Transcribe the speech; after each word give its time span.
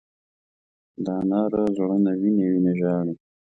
د 1.03 1.05
انارو 1.21 1.61
زړونه 1.75 2.11
وینې، 2.21 2.45
وینې 2.51 2.73
ژاړې 2.79 3.13